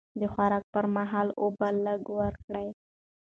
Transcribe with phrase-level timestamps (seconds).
[0.19, 2.67] د خوراک پر مهال اوبه لږ ورکړئ.